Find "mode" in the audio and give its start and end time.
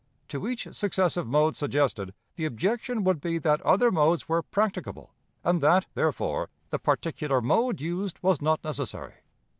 1.27-1.55, 7.39-7.79